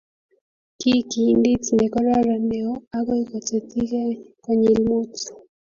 [0.79, 5.13] ki kiindit ne kokararan neo akoi koketyigei konyil Mut